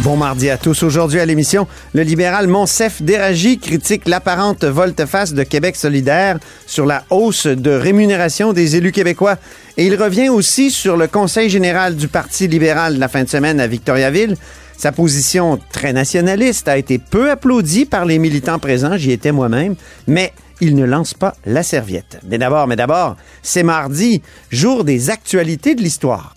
[0.00, 0.82] Bon mardi à tous.
[0.82, 7.04] Aujourd'hui à l'émission, le libéral Monsef Déragi critique l'apparente volte-face de Québec solidaire sur la
[7.10, 9.36] hausse de rémunération des élus québécois.
[9.76, 13.28] Et il revient aussi sur le conseil général du Parti libéral de la fin de
[13.28, 14.36] semaine à Victoriaville.
[14.78, 19.74] Sa position très nationaliste a été peu applaudie par les militants présents, j'y étais moi-même,
[20.06, 22.20] mais il ne lance pas la serviette.
[22.26, 26.32] Mais d'abord, mais d'abord, c'est mardi, jour des actualités de l'histoire.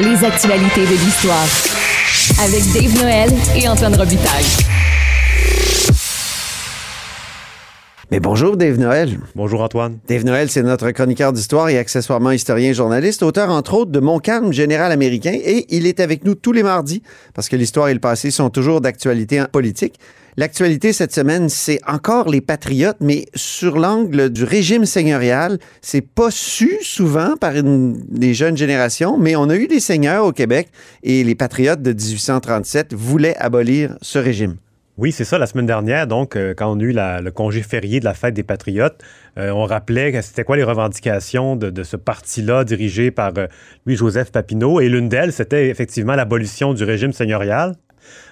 [0.00, 1.46] Les actualités de l'histoire.
[2.42, 4.44] Avec Dave Noël et Antoine Robitaille.
[8.10, 9.18] Mais bonjour Dave Noël.
[9.34, 9.98] Bonjour Antoine.
[10.08, 14.00] Dave Noël, c'est notre chroniqueur d'histoire et accessoirement historien et journaliste, auteur entre autres de
[14.00, 17.02] Mon calme général américain et il est avec nous tous les mardis
[17.34, 19.98] parce que l'histoire et le passé sont toujours d'actualité en politique.
[20.38, 25.58] L'actualité cette semaine, c'est encore les patriotes, mais sur l'angle du régime seigneurial.
[25.82, 30.32] C'est pas su souvent par les jeunes générations, mais on a eu des seigneurs au
[30.32, 30.68] Québec
[31.02, 34.56] et les patriotes de 1837 voulaient abolir ce régime.
[34.98, 37.62] Oui, c'est ça, la semaine dernière, donc, euh, quand on a eu la- le congé
[37.62, 39.02] férié de la fête des Patriotes,
[39.38, 43.46] euh, on rappelait c'était quoi les revendications de, de ce parti-là dirigé par euh,
[43.86, 44.80] Louis-Joseph Papineau.
[44.80, 47.74] Et l'une d'elles, c'était effectivement l'abolition du régime seigneurial.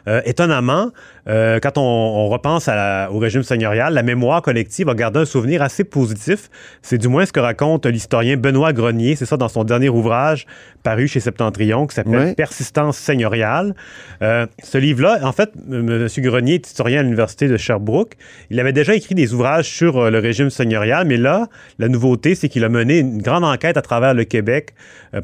[0.09, 0.91] Euh, étonnamment,
[1.29, 5.21] euh, quand on, on repense à la- au régime seigneurial, la mémoire collective a gardé
[5.21, 6.49] un souvenir assez positif.
[6.81, 10.47] C'est du moins ce que raconte l'historien Benoît Grenier, c'est ça dans son dernier ouvrage
[10.83, 12.13] paru chez Septentrion, qui s'appelle.
[12.35, 13.75] Persistance seigneuriale.
[14.23, 16.09] Euh, ce livre-là, en fait, M.
[16.19, 18.15] Grenier est historien à l'Université de Sherbrooke.
[18.49, 21.49] Il avait déjà écrit des ouvrages sur le régime seigneurial, mais là,
[21.79, 24.75] la nouveauté, c'est qu'il a mené une grande enquête à travers le Québec.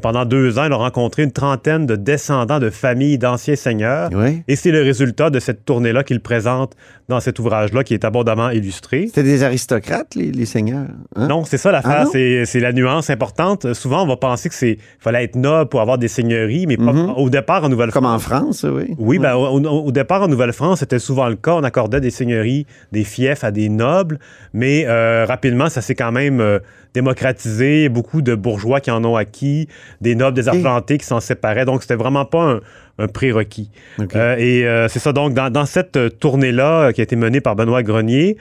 [0.01, 4.09] Pendant deux ans, il a rencontré une trentaine de descendants de familles d'anciens seigneurs.
[4.13, 4.36] Oui.
[4.47, 6.73] Et c'est le résultat de cette tournée-là qu'il présente
[7.09, 9.07] dans cet ouvrage-là, qui est abondamment illustré.
[9.07, 10.87] C'était des aristocrates, les, les seigneurs.
[11.15, 11.27] hein?
[11.27, 13.73] Non, c'est ça l'affaire, Ah c'est la nuance importante.
[13.73, 16.93] Souvent, on va penser que c'est fallait être noble pour avoir des seigneuries, mais pas-
[16.93, 17.13] Mhm.
[17.17, 17.93] au départ en Nouvelle-France.
[18.03, 18.93] Comme en France, oui.
[18.97, 21.53] Oui, ben, au, au- au départ, en Nouvelle-France, c'était souvent le cas.
[21.53, 24.19] On accordait des seigneuries, des fiefs à des nobles,
[24.53, 26.59] mais euh, rapidement, ça s'est quand même euh,
[26.93, 27.89] démocratisé.
[27.89, 29.67] Beaucoup de bourgeois qui en ont acquis,
[30.01, 31.65] des nobles désargentés qui s'en séparaient.
[31.65, 32.59] Donc, c'était vraiment pas un,
[32.99, 33.69] un prérequis.
[34.15, 37.15] Euh, et euh, c'est ça, donc, dans, dans cette euh, tournée-là euh, qui a été
[37.15, 38.37] menée par Benoît Grenier,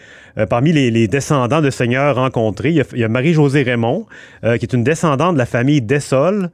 [0.51, 4.05] parmi les, les descendants de seigneurs rencontrés, il y a, Marie-Josée Raymond,
[4.43, 6.51] qui est une descendante de la famille Dessol,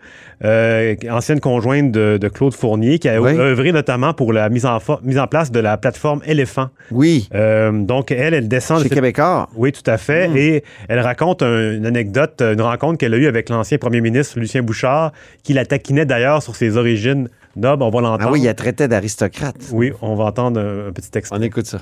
[1.10, 3.32] ancienne conjointe de, de Claude Fournier, qui a Oui.
[3.36, 6.68] œuvré notamment pour la mise en, mise en place de la plateforme Éléphant.
[6.92, 7.28] Oui,
[7.72, 8.78] donc, elle, elle descend...
[8.78, 9.48] de chez cette- Québécois.
[9.56, 10.28] oui, tout à fait.
[10.28, 10.36] Mm.
[10.36, 14.38] Et elle raconte un- une anecdote, une rencontre qu'elle a eue avec l'ancien premier ministre
[14.38, 15.12] Lucien Bouchard,
[15.42, 17.82] qui la taquinait d'ailleurs sur ses origines nobles.
[17.82, 18.24] On va l'entendre.
[18.28, 19.56] Ah oui, il a traité d'aristocrate.
[19.72, 21.32] Oui, on va entendre un, un petit texte.
[21.36, 21.78] On écoute ça.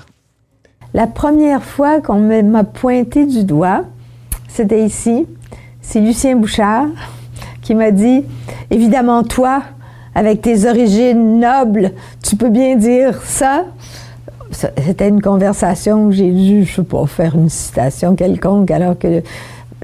[0.93, 3.85] La première fois qu'on m'a pointé du doigt,
[4.47, 5.25] c'était ici.
[5.81, 6.87] C'est Lucien Bouchard
[7.61, 8.23] qui m'a dit
[8.71, 9.61] Évidemment, toi,
[10.15, 11.91] avec tes origines nobles,
[12.27, 13.65] tu peux bien dire ça.
[14.51, 18.99] Ça- C'était une conversation où j'ai dû, je sais pas, faire une citation quelconque, alors
[18.99, 19.21] que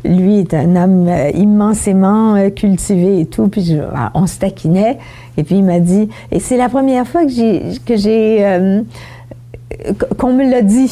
[0.03, 3.47] lui est un homme euh, immensément euh, cultivé et tout.
[3.47, 4.97] Puis ah, on se taquinait.
[5.37, 8.45] Et puis il m'a dit Et c'est la première fois que j'ai.
[8.45, 8.81] Euh,
[10.17, 10.91] qu'on me l'a dit.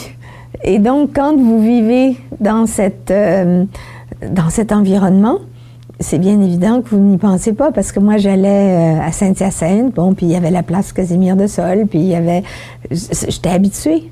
[0.64, 3.14] Et donc, quand vous vivez dans, cette,
[4.32, 5.40] dans cet environnement,
[6.00, 10.14] c'est bien évident que vous n'y pensez pas, parce que moi, j'allais à Saint-Hyacinthe, bon,
[10.14, 12.44] puis il y avait la place Casimir de Sol, puis il y avait...
[12.92, 14.12] J'étais habituée.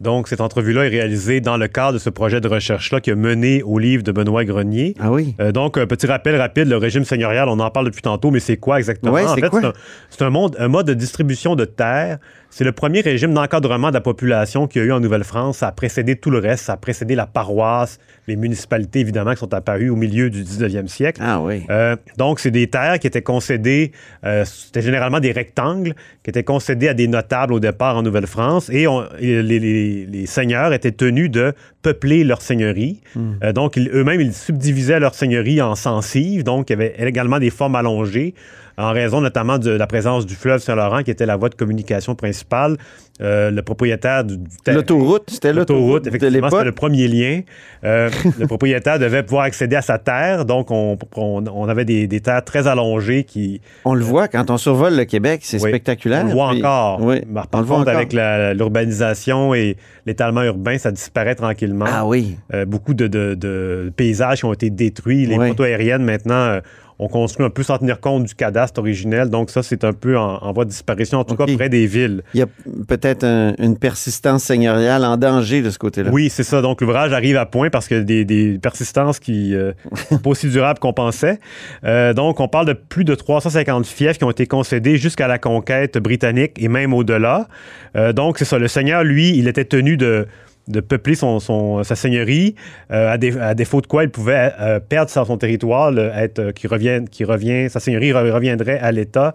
[0.00, 3.14] Donc, cette entrevue-là est réalisée dans le cadre de ce projet de recherche-là qui a
[3.14, 4.94] mené au livre de Benoît Grenier.
[5.00, 5.34] Ah oui.
[5.40, 8.40] Euh, donc, un petit rappel rapide, le régime seigneurial, on en parle depuis tantôt, mais
[8.40, 9.12] c'est quoi exactement?
[9.12, 9.60] Ouais, en c'est fait, quoi?
[9.60, 9.72] c'est un,
[10.10, 12.18] c'est un monde- un mode de distribution de terres.
[12.56, 15.58] C'est le premier régime d'encadrement de la population qu'il y a eu en Nouvelle-France.
[15.58, 16.66] Ça a précédé tout le reste.
[16.66, 17.98] Ça a précédé la paroisse,
[18.28, 21.20] les municipalités, évidemment, qui sont apparues au milieu du 19e siècle.
[21.24, 21.64] Ah oui.
[21.68, 23.90] Euh, donc, c'est des terres qui étaient concédées,
[24.24, 28.70] euh, c'était généralement des rectangles, qui étaient concédés à des notables au départ en Nouvelle-France,
[28.72, 33.00] et, on- et les, les- les seigneurs étaient tenus de peupler leur seigneurie.
[33.42, 36.44] Euh, donc, ils- eux-mêmes, ils subdivisaient leur seigneurie en censives.
[36.44, 38.32] Donc, il y avait également des formes allongées
[38.78, 42.14] en raison notamment de la présence du fleuve Saint-Laurent, qui était la voie de communication
[42.14, 42.76] principale.
[43.20, 47.42] Euh, le propriétaire du, du terrain- L'autoroute, c'était l'autoroute effectivement, c'était le premier lien.
[47.84, 48.10] Euh,
[48.40, 52.18] le propriétaire devait pouvoir accéder à sa terre, donc on, on- on avait des, des
[52.20, 53.60] terres très allongées qui...
[53.84, 56.22] On le voit quand on survole le Québec, c'est Oui, spectaculaire.
[56.24, 57.00] On le voit Puis- encore.
[57.02, 58.00] Oui, on Par le voit contre, encore.
[58.00, 58.12] avec
[58.58, 61.86] l'urbanisation et l'étalement urbain, ça disparaît tranquillement.
[61.88, 62.36] Ah oui.
[62.52, 65.26] Euh, beaucoup de, de- de paysages qui ont été détruits.
[65.26, 65.48] Les Oui.
[65.48, 66.58] photos aériennes, maintenant,
[67.04, 69.28] on construit un peu sans tenir compte du cadastre originel.
[69.28, 71.86] Donc, ça, c'est un peu en, en voie de disparition, en tout cas près des
[71.86, 72.22] villes.
[72.32, 72.46] Il y a
[72.88, 76.10] peut-être un- une persistance seigneuriale en danger de ce côté-là.
[76.12, 76.62] Oui, c'est ça.
[76.62, 79.72] Donc, l'ouvrage arrive à point parce que des, des persistances qui euh,
[80.08, 81.38] sont pas aussi durables qu'on pensait.
[81.84, 85.38] Euh, donc, on parle de plus de 350 fiefs qui ont été concédés jusqu'à la
[85.38, 87.48] conquête britannique et même au-delà.
[87.96, 88.58] Euh, donc, c'est ça.
[88.58, 90.26] Le seigneur, lui, il était tenu de
[90.68, 92.54] de peupler son, son- sa seigneurie,
[92.90, 96.10] euh, à, dé- à défaut de quoi il pouvait euh, perdre son, son territoire, le-
[96.14, 99.34] être, euh, qui, revient, qui revient, sa seigneurie re- reviendrait à l'État.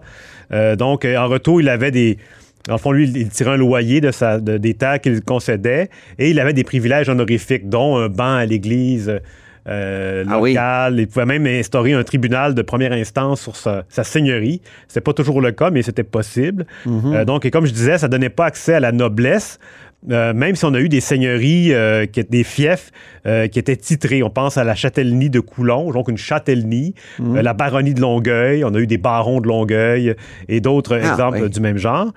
[0.78, 2.18] Donc, en retour, il avait des,
[2.68, 5.88] le fond, lui, il- tirait un loyer de sa, de- des terres qu'il concédait
[6.18, 9.20] et il avait des privilèges honorifiques, dont un banc à l'église
[9.68, 10.50] euh, Ah oui.
[10.54, 10.98] locale.
[10.98, 14.60] Il pouvait même instaurer un tribunal de première instance sur sa, sa seigneurie.
[14.88, 16.66] C'était pas toujours le cas, mais c'était possible.
[16.86, 17.14] Mhm.
[17.14, 19.58] Euh, donc, et comme je disais, ça donnait pas accès à la noblesse.
[20.10, 22.90] Euh, même si on a eu des seigneuries, euh, qui des fiefs
[23.26, 24.22] euh, qui étaient titrés.
[24.22, 27.40] On pense à la châtellenie de Coulon, donc une châtellenie, Mhm.
[27.40, 30.14] la baronnie de Longueuil, on a eu des barons de Longueuil
[30.48, 31.50] et d'autres Ah, exemples oui.
[31.50, 32.12] du même genre.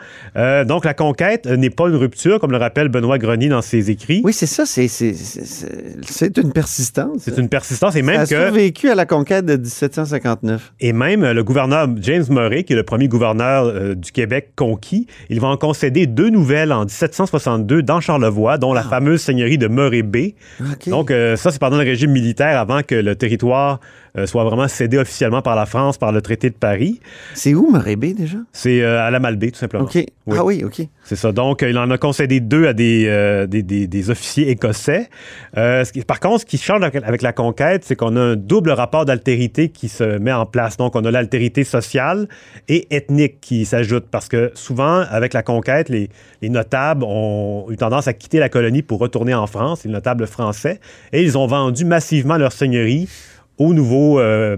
[0.65, 4.21] Donc la conquête n'est pas une rupture, comme le rappelle Benoît Grenier dans ses écrits.
[4.23, 7.17] Oui, c'est ça, c'est- une persistance.
[7.19, 10.73] C'est une persistance et Ça même a que survécu à la conquête de 1759.
[10.79, 15.39] Et même le gouverneur James Murray, qui est le premier gouverneur du Québec conquis, il
[15.39, 20.03] va en concéder deux nouvelles en 1762 dans Charlevoix, dont la fameuse seigneurie de Murray
[20.03, 20.35] Bay.
[20.59, 20.65] Ah.
[20.73, 20.89] OK.
[20.89, 23.79] Donc, euh, ça, c'est pendant le régime militaire, avant que le territoire
[24.17, 26.99] euh, soit vraiment cédé officiellement par la France, par le traité de Paris.
[27.33, 28.37] C'est où, Morébé, déjà?
[28.51, 29.85] C'est euh, à la Malbaie, tout simplement.
[29.85, 29.97] OK.
[30.31, 30.81] Ah oui, OK.
[31.03, 31.31] C'est ça.
[31.31, 35.09] Donc, euh, il en a concédé deux à des, des, des- des officiers écossais.
[35.55, 38.35] Ce qui- par contre, ce qui change avec, avec la conquête, c'est qu'on a un
[38.35, 40.77] double rapport d'altérité qui se met en place.
[40.77, 42.27] Donc, on a l'altérité sociale
[42.69, 46.09] et ethnique qui s'ajoute parce que souvent, avec la conquête, les,
[46.41, 50.27] les notables ont eu tendance à quitter la colonie pour retourner en France, les notables
[50.27, 50.79] français,
[51.11, 53.09] et ils ont vendu massivement leur seigneurie
[53.57, 54.57] aux nouveaux euh,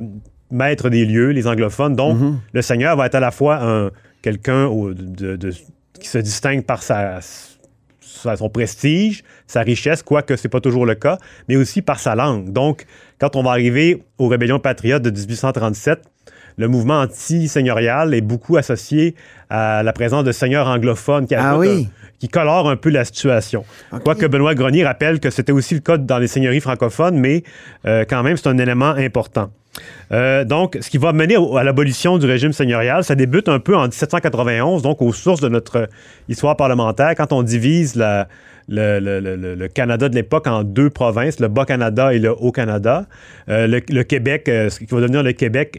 [0.51, 1.95] maîtres des lieux, les anglophones.
[1.95, 2.17] Donc,
[2.53, 5.53] le seigneur va être à la fois un quelqu'un au- de- de-
[5.99, 7.19] qui se distingue par sa,
[8.01, 12.15] sa- son prestige, sa richesse, quoique c'est pas toujours le cas, mais aussi par sa
[12.15, 12.51] langue.
[12.51, 12.85] Donc,
[13.19, 15.99] quand on va arriver aux rébellions patriotes de 1837,
[16.57, 19.15] le mouvement anti-seigneurial est beaucoup associé
[19.49, 21.87] à la présence de seigneurs anglophones qui, Ah ajoutent oui.
[21.89, 23.65] un- qui colorent un peu la situation.
[24.03, 27.43] Quoique Benoît Grenier rappelle que c'était aussi le cas dans les seigneuries francophones, mais
[27.85, 29.49] euh, quand même, c'est un élément important.
[30.13, 33.75] Euh, donc, ce qui va mener à l'abolition du régime seigneurial, ça débute un peu
[33.75, 35.89] en 1791, donc aux sources de notre
[36.29, 38.27] histoire parlementaire, quand on divise la-
[38.67, 42.31] le, le- le- le- le Canada de l'époque en deux provinces, le Bas-Canada et le
[42.31, 43.05] Haut-Canada.
[43.49, 45.77] Euh, le, Québec, euh, ce qui va devenir le Québec,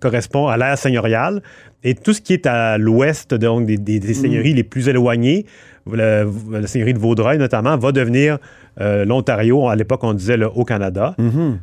[0.00, 1.42] correspond à l'ère seigneuriale.
[1.84, 5.46] Et tout ce qui est à l'ouest, donc des, des- des seigneuries les plus éloignées,
[5.92, 6.24] la
[6.66, 8.38] seigneurie de Vaudreuil notamment, va devenir
[8.80, 9.68] euh, l'Ontario.
[9.68, 11.14] À l'époque, on disait le Haut-Canada.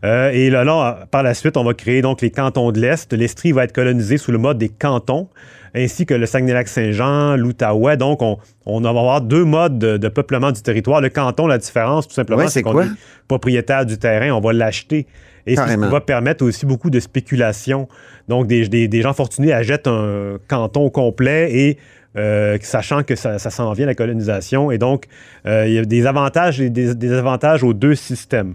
[0.06, 3.12] Euh, et là, là, par la suite, on va créer donc les cantons de l'Est.
[3.14, 5.28] L'Estrie va être colonisé sous le mode des cantons,
[5.76, 7.98] ainsi que le Saguenay-Lac-Saint-Jean, l'Outaouais.
[7.98, 11.02] Donc, on, on va avoir deux modes de, de peuplement du territoire.
[11.02, 12.88] Le canton, la différence, tout simplement, Ouais, c'est qu'on est
[13.28, 15.08] propriétaire du terrain, on va l'acheter.
[15.46, 15.88] Et ce Carrément.
[15.88, 17.88] qui va permettre aussi beaucoup de spéculation.
[18.30, 21.78] Donc, des, des- des gens fortunés achètent un canton complet et
[22.18, 24.70] euh, sachant que ça, ça s'en vient la colonisation.
[24.72, 25.06] Et donc,
[25.48, 28.54] euh, il y a des avantages et des, des avantages aux deux systèmes.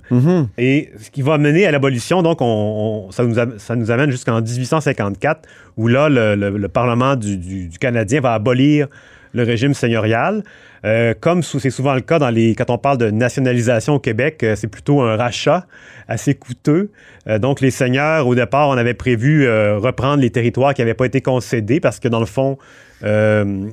[0.59, 4.11] Et ce qui va mener à l'abolition, donc, on, on- ça, nous ça nous amène
[4.11, 8.87] jusqu'en 1854, où là, le, le- le Parlement du, du- du Canadien va abolir
[9.35, 10.43] le régime seigneurial.
[10.85, 14.43] Euh, comme c'est souvent le cas dans les, quand on parle de nationalisation au Québec,
[14.43, 15.67] euh, c'est plutôt un rachat
[16.07, 16.91] assez coûteux.
[17.27, 21.07] Euh, donc, les seigneurs, au départ, on avait prévu reprendre les territoires qui n'avaient pas
[21.07, 22.59] été concédés parce que, dans le fond,
[23.03, 23.71] le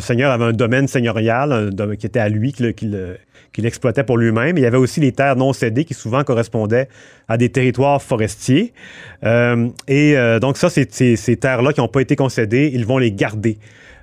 [0.00, 4.58] seigneur avait un domaine seigneurial un dom- qui était à lui, qu'il exploitait pour lui-même.
[4.58, 6.88] Il y avait aussi les terres non cédées qui souvent correspondaient
[7.28, 8.72] à des territoires forestiers.
[9.22, 13.58] Et donc ça, ces terres-là qui n'ont pas été concédées, ils vont les garder.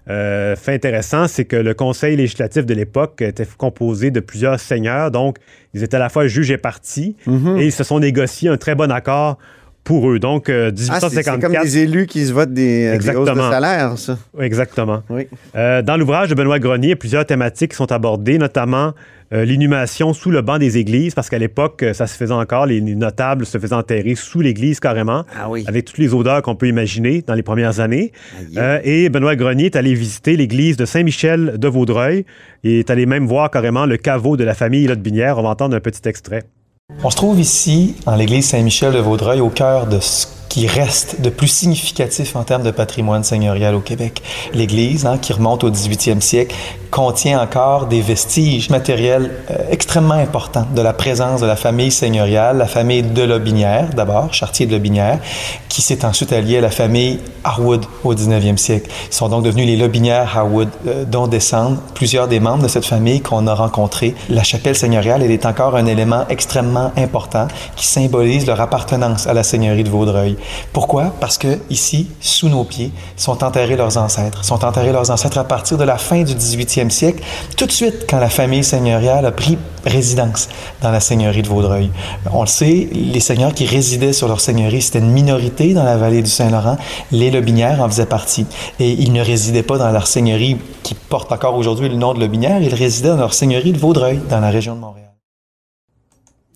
[0.10, 5.12] Euh, fait intéressant, c'est que le conseil législatif de l'époque était composé de plusieurs seigneurs,
[5.12, 5.38] donc
[5.74, 8.74] ils étaient à la fois juges et partis, et ils se sont négociés un très
[8.74, 9.38] bon accord
[9.84, 10.20] pour eux.
[10.20, 11.36] Donc, Ah, c'est- 1854.
[11.42, 13.50] c'est comme des élus qui se votent des, euh, des hausses de Exactement.
[13.52, 14.18] salaire, ça.
[14.40, 15.02] Exactement.
[15.10, 15.28] Oui.
[15.56, 18.94] Euh, dans l'ouvrage de Benoît Grenier, il y a plusieurs thématiques sont abordées, notamment
[19.34, 22.66] euh, l'inhumation sous le banc des églises, parce qu'à l'époque, euh, ça se faisait encore,
[22.66, 25.64] les les notables se faisaient enterrer sous l'église carrément, Ah oui.
[25.68, 28.12] avec toutes les odeurs qu'on peut imaginer dans les premières années.
[28.58, 32.26] Euh, et Benoît Grenier est allé visiter l'église de Saint-Michel de Vaudreuil
[32.66, 35.38] et est allé même voir carrément le caveau de la famille Lotte-Binière.
[35.38, 36.44] On va entendre un petit extrait.
[37.04, 41.22] On se trouve ici, en l'église Saint-Michel de Vaudreuil, au cœur de ce qui reste
[41.22, 44.22] de plus significatif en termes de patrimoine seigneurial au Québec.
[44.54, 46.56] L'église, hein, qui remonte au 18e siècle,
[46.92, 52.58] contient encore des vestiges matériels euh, extrêmement importants de la présence de la famille seigneuriale,
[52.58, 55.20] la famille de Lobinière d'abord, Chartier de Lobinière,
[55.70, 58.90] qui s'est ensuite alliée à la famille Harwood au 19e siècle.
[59.10, 62.86] Ils sont donc devenus les Lobinières Harwood, euh, dont descendent plusieurs des membres de cette
[62.86, 64.14] famille qu'on a rencontrés.
[64.30, 69.34] La chapelle seigneuriale, elle est encore un élément extrêmement important qui symbolise leur appartenance à
[69.34, 70.36] la seigneurie de Vaudreuil.
[70.74, 71.14] Pourquoi?
[71.22, 74.44] Parce que ici, sous nos pieds, sont enterrés leurs ancêtres.
[74.44, 77.24] Sont enterrés leurs ancêtres à partir de la fin du 18e siècle,
[77.58, 80.50] tout de suite quand la famille seigneuriale a pris résidence
[80.82, 81.92] dans la seigneurie de Vaudreuil.
[82.32, 85.98] On le sait, les seigneurs qui résidaient sur leur seigneurie, c'était une minorité dans la
[85.98, 86.78] vallée du Saint-Laurent.
[87.12, 88.46] Les Lobinières en faisaient partie.
[88.80, 92.20] Et ils ne résidaient pas dans leur seigneurie qui porte encore aujourd'hui le nom de
[92.20, 95.12] Lobinière, ils résidaient dans leur seigneurie de Vaudreuil, dans la région de Montréal.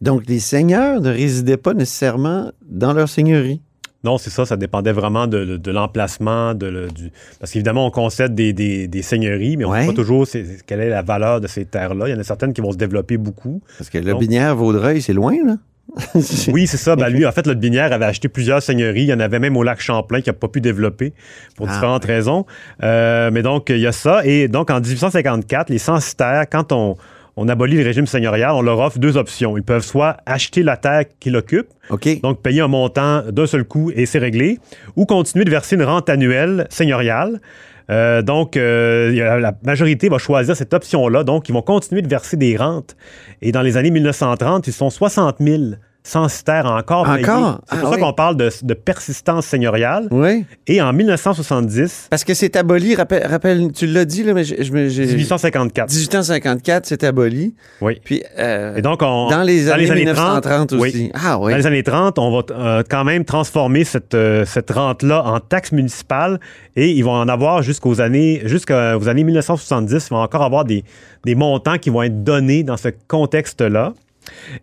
[0.02, 3.62] Donc, les seigneurs ne résidaient pas nécessairement dans leur seigneurie.
[4.06, 7.12] Non, c'est ça, ça dépendait vraiment de, de- de l'emplacement, de, le- du...
[7.40, 9.82] parce qu'évidemment, on concède des, des- des seigneuries, mais on ne Ouais.
[9.82, 12.08] sait pas toujours c'est- quelle est la valeur de ces terres-là.
[12.08, 13.62] Il y en a certaines qui vont se développer beaucoup.
[13.78, 15.56] Parce que Lobinière, Vaudreuil, c'est loin, là.
[16.52, 16.96] Oui, c'est ça.
[16.96, 19.04] Ben, lui, en fait, le Binière avait acheté plusieurs seigneuries.
[19.04, 21.14] Il y en avait même au lac Champlain qui n'a pas pu développer
[21.56, 22.46] pour Ah, différentes raisons.
[22.84, 24.26] Euh, mais donc, il y a ça.
[24.26, 26.96] Et donc, en 1854, les censitaires, quand on,
[27.38, 29.58] on abolit le régime seigneurial, on leur offre deux options.
[29.58, 31.74] Ils peuvent soit acheter la terre qu'ils occupent,
[32.22, 34.60] donc payer un montant d'un seul coup et c'est réglé,
[34.96, 37.42] ou continuer de verser une rente annuelle seigneuriale.
[37.90, 41.24] Euh, donc, euh, la majorité va choisir cette option-là.
[41.24, 42.96] Donc, ils vont continuer de verser des rentes.
[43.42, 45.64] Et dans les années 1930, ils sont 60 000
[46.08, 47.10] censitaires encore.
[47.10, 47.62] Encore?
[47.68, 48.02] C'est Ah pour ça oui.
[48.02, 50.08] qu'on parle de, de persistance seigneuriale.
[50.12, 50.46] Oui.
[50.68, 54.62] Et en 1970, Parce que c'est aboli, rappelle, rappelle- tu l'as dit, là, mais je,
[54.62, 55.90] je me- j'ai- 1854.
[55.92, 57.56] 1854, c'est aboli.
[57.82, 58.00] Oui.
[58.04, 60.82] Puis, euh, Et donc, on, dans les années, 30, 1930 aussi.
[60.82, 61.12] oui.
[61.14, 61.52] Ah oui.
[61.52, 65.40] Dans les années 30, on va euh, quand même transformer cette, euh, cette rente-là en
[65.40, 66.40] taxe municipale
[66.76, 70.08] et ils vont en avoir jusqu'aux années, jusqu'aux années 1970.
[70.08, 70.84] Ils vont encore avoir des,
[71.26, 73.94] des montants qui vont être donnés dans ce contexte-là.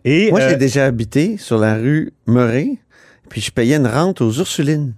[0.05, 2.77] Et, Moi, euh, j'ai déjà habité sur la rue Murray,
[3.29, 4.93] puis je payais une rente aux Ursulines.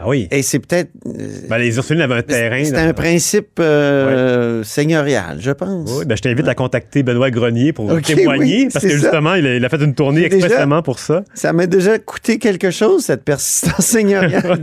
[0.00, 0.28] ah oui.
[0.30, 0.90] Et c'est peut-être...
[1.06, 2.62] euh, Ben, les Ursulines avaient un terrain.
[2.64, 5.90] c'est un principe euh, seigneurial, je pense.
[5.92, 9.34] Oui, ben, je t'invite à contacter Benoît Grenier pour Ok, témoigner, oui, parce que justement,
[9.34, 11.24] il a, il a fait une tournée déjà- expressément pour ça.
[11.34, 14.60] Ça m'a déjà coûté quelque chose, cette persistance seigneuriale.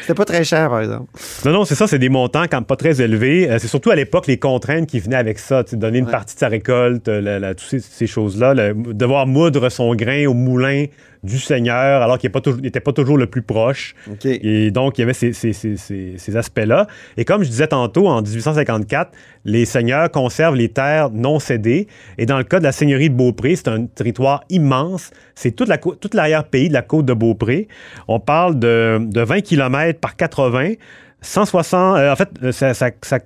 [0.00, 1.10] C'était pas très cher, par exemple.
[1.44, 3.50] Non, non, c'est ça, c'est des montants quand même pas très élevés.
[3.50, 6.10] Euh, c'est surtout à l'époque les contraintes qui venaient avec ça, donner une Ouais.
[6.10, 10.26] partie de sa récolte, euh, la- la- toutes ces, ces choses-là, devoir moudre son grain
[10.26, 10.86] au moulin
[11.22, 12.30] du seigneur, alors qu'il
[12.62, 13.94] n'était pas toujours le plus proche.
[14.42, 16.86] Et donc, il y avait ces, ces- ces- ces- ces aspects-là.
[17.16, 19.12] Et comme je disais tantôt, en 1854,
[19.44, 21.88] les seigneurs conservent les terres non cédées.
[22.16, 25.10] Et dans le cas de la seigneurie de Beaupré, c'est un territoire immense.
[25.34, 27.68] C'est toute la cô- toute l'arrière-pays de la côte de Beaupré.
[28.08, 30.74] On parle de, de 20 km par 80.
[31.22, 33.18] 160, euh, en fait, euh, ça, ça- ça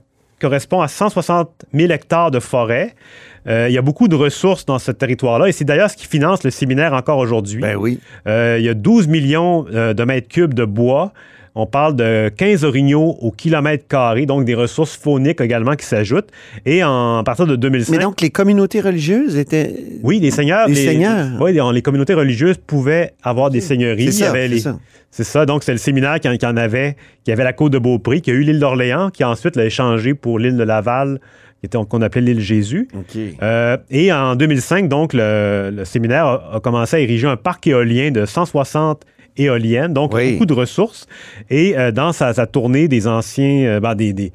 [0.45, 2.95] correspond à 160 000 hectares de forêt.
[3.47, 6.07] Euh, il y a beaucoup de ressources dans ce territoire-là et c'est d'ailleurs ce qui
[6.07, 7.63] finance le séminaire encore aujourd'hui.
[7.63, 7.99] Ben oui.
[8.27, 11.15] Euh, il y a 12 millions euh, de mètres cubes de bois.
[11.57, 16.31] On parle de 15 orignaux au kilomètre carré, donc des ressources fauniques également qui s'ajoutent.
[16.67, 17.93] Et en, à partir de 2005...
[17.97, 19.73] Mais donc, les communautés religieuses étaient...
[20.03, 20.67] oui, les seigneurs...
[20.67, 21.29] Les les- seigneurs.
[21.41, 24.07] Oui, les, les communautés religieuses pouvaient avoir des seigneuries.
[24.13, 24.79] C'est ça, c'est les- ça.
[25.13, 25.47] c'est ça.
[25.47, 28.21] Donc, c'est le séminaire qui en, qui en avait, qui avait la côte de Beaupré,
[28.21, 31.21] qui a eu l'île d'Orléans, qui ensuite l'a échangé pour l'île de Laval,
[31.61, 32.89] qui était- qu'on appelait l'île Jésus.
[32.95, 33.17] OK.
[33.45, 37.65] Euh, et en 2005, donc, le, le séminaire a, a commencé à ériger un parc
[37.69, 39.05] éolien de 160
[39.37, 40.33] éoliennes, donc Oui.
[40.33, 41.07] beaucoup de ressources.
[41.51, 44.33] Et euh, dans sa, sa tournée des anciens, euh, ben, des, des-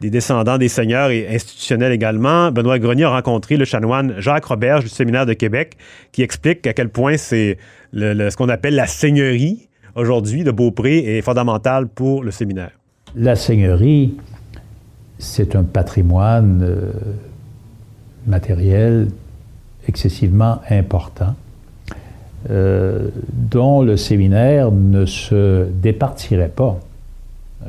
[0.00, 4.84] des descendants des seigneurs et institutionnels également, Benoît Grenier a rencontré le chanoine Jacques Roberge
[4.84, 5.78] du séminaire de Québec,
[6.12, 7.56] qui explique à quel point c'est
[7.92, 12.72] le- le- ce qu'on appelle la seigneurie aujourd'hui de Beaupré est fondamentale pour le séminaire.
[13.14, 14.14] La seigneurie,
[15.18, 16.92] c'est un patrimoine euh,
[18.26, 19.08] matériel
[19.88, 21.34] excessivement important,
[22.50, 26.78] euh, dont le séminaire ne se départirait pas.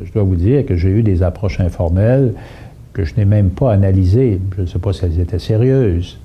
[0.03, 2.33] Je dois vous dire que j'ai eu des approches informelles
[2.93, 4.39] que je n'ai même pas analysées.
[4.55, 6.19] Je ne sais pas si elles étaient sérieuses,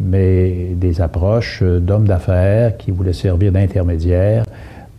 [0.00, 4.44] mais des approches d'hommes d'affaires qui voulaient servir d'intermédiaires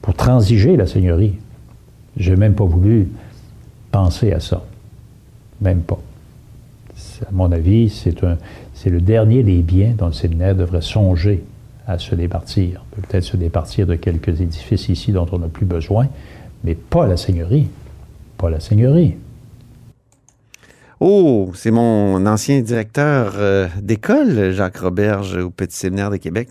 [0.02, 1.34] pour transiger la seigneurie.
[2.18, 3.10] J'ai même pas voulu
[3.92, 4.64] penser à ça.
[5.62, 6.00] Même pas.
[7.28, 11.44] À mon avis, c'est le dernier des biens dont le séminaire devrait songer
[11.88, 12.84] à se départir.
[12.92, 16.08] Peut-être se départir de quelques édifices ici dont on n'a plus besoin,
[16.64, 17.68] mais pas la seigneurie.
[18.38, 19.16] Pas la seigneurie.
[21.00, 26.50] Oh, c'est mon ancien directeur euh, d'école, Jacques Roberge, au Petit Séminaire de Québec.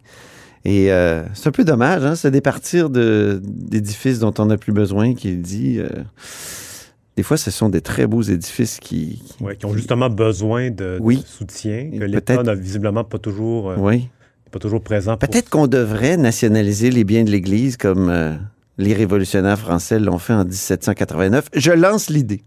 [0.67, 5.15] Et euh, c'est un peu dommage, hein, se départir d'édifices dont on n'a plus besoin,
[5.15, 5.79] qu'il dit.
[5.79, 5.89] Euh,
[7.17, 9.23] des fois, ce sont des très beaux édifices qui...
[9.59, 14.09] qui ont justement besoin de, soutien, que l'État n'a visiblement pas toujours, oui.
[14.55, 15.17] Pas toujours présent.
[15.17, 18.39] Peut-être qu'on devrait nationaliser les biens de l'Église comme
[18.79, 21.49] les révolutionnaires français l'ont fait en 1789.
[21.55, 22.43] Je lance l'idée.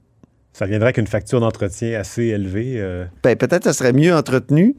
[0.54, 2.82] Ça viendrait avec une facture d'entretien assez élevée.
[3.24, 4.76] Ben, peut-être que ça serait mieux entretenu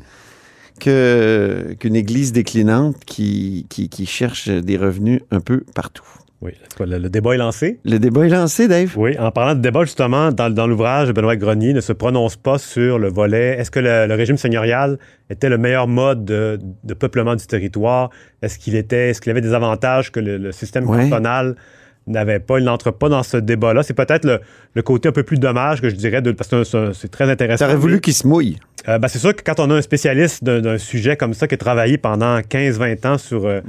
[0.78, 6.06] qu'une église déclinante qui, qui, cherche des revenus un peu partout.
[6.40, 6.52] Oui.
[6.78, 7.80] Le, le, débat est lancé.
[7.84, 8.92] Le débat est lancé, Dave.
[8.96, 9.18] Oui.
[9.18, 12.98] En parlant de débat, justement, dans, dans l'ouvrage, Benoît Grenier ne se prononce pas sur
[12.98, 14.98] le volet est-ce que le, régime seigneurial
[15.30, 16.58] était le meilleur mode de,
[16.94, 18.10] peuplement du territoire?
[18.40, 21.56] Est-ce qu'il était, est-ce qu'il avait des avantages que le, système cantonal
[22.06, 23.82] n'avait pas, il n'entre pas dans ce débat-là.
[23.82, 24.40] C'est peut-être
[24.74, 26.64] le, côté un peu plus dommage que je dirais, de, parce que
[26.94, 27.66] c'est très intéressant.
[27.66, 28.58] aurait voulu qu'il se mouille.
[28.88, 31.54] Euh, ben, c'est sûr que quand on a un spécialiste d'un sujet comme ça qui
[31.54, 33.60] a travaillé pendant 15-20 ans sur euh,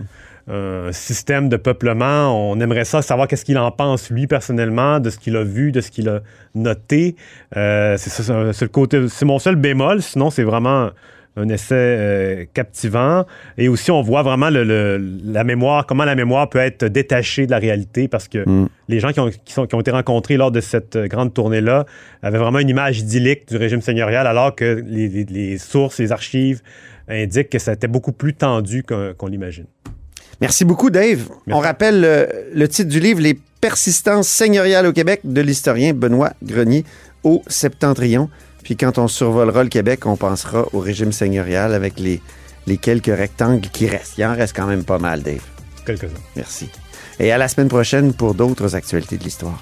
[0.49, 5.09] un système de peuplement, on aimerait ça savoir qu'est-ce qu'il en pense lui personnellement, de
[5.09, 6.21] ce qu'il a vu, de ce qu'il a
[6.55, 7.15] noté.
[7.55, 10.01] Euh, c'est le côté, c'est mon seul bémol.
[10.01, 10.89] Sinon, c'est vraiment
[11.35, 13.25] un essai euh, captivant.
[13.57, 17.59] Et aussi, on voit vraiment la mémoire, comment la mémoire peut être détachée de la
[17.59, 18.69] réalité, parce que mm.
[18.87, 21.85] les gens qui ont, qui, ont, été rencontrés lors de cette euh, grande tournée-là
[22.23, 26.61] avaient vraiment une image idyllique du régime seigneurial, alors que les, sources, les archives
[27.07, 29.65] indiquent que ça était beaucoup plus tendu qu'on l'imagine.
[30.41, 31.27] Merci beaucoup, Dave.
[31.47, 36.31] On rappelle le, le titre du livre Les persistances seigneuriales au Québec de l'historien Benoît
[36.43, 36.85] Grenier
[37.23, 38.29] au Septentrion.
[38.63, 42.21] Puis quand on survolera le Québec, on pensera au régime seigneurial avec les,
[42.67, 44.17] les quelques rectangles qui restent.
[44.17, 45.41] Il en reste quand même pas mal, Dave.
[45.85, 46.21] Quelques-uns.
[46.35, 46.69] Merci.
[47.19, 49.61] Et à la semaine prochaine pour d'autres actualités de l'histoire.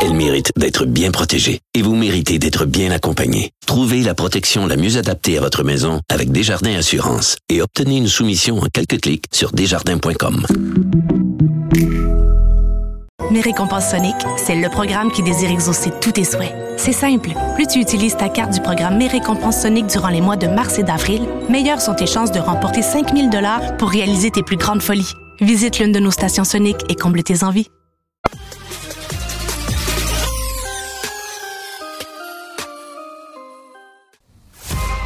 [0.00, 3.50] Elle mérite d'être bien protégée et vous méritez d'être bien accompagné.
[3.66, 8.08] Trouvez la protection la mieux adaptée à votre maison avec Desjardins Assurance et obtenez une
[8.08, 10.46] soumission en quelques clics sur desjardins.com.
[13.30, 16.54] Mes récompenses Sonic, c'est le programme qui désire exaucer tous tes souhaits.
[16.78, 17.30] C'est simple.
[17.56, 20.78] Plus tu utilises ta carte du programme Mes récompenses Sonic durant les mois de mars
[20.78, 24.80] et d'avril, meilleures sont tes chances de remporter 5000 dollars pour réaliser tes plus grandes
[24.80, 25.12] folies.
[25.40, 27.68] Visite l'une de nos stations Sonic et comble tes envies.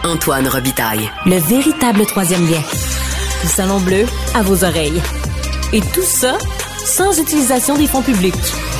[0.04, 1.10] Antoine Robitaille.
[1.26, 2.62] Le véritable troisième lien.
[3.42, 5.02] Du salon bleu à vos oreilles.
[5.72, 6.36] Et tout ça
[6.84, 8.71] sans utilisation des fonds publics.